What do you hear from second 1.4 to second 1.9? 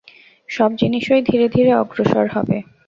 ধীরে